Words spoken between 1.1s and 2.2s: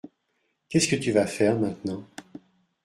vas faire, maintenant?